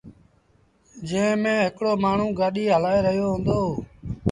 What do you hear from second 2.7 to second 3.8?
هلآئي رهيو هُݩدو۔